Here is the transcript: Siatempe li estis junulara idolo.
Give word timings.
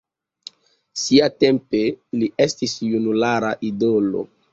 Siatempe 1.01 1.81
li 2.21 2.29
estis 2.47 2.73
junulara 2.87 3.53
idolo. 3.69 4.25